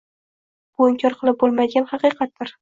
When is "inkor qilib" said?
0.93-1.37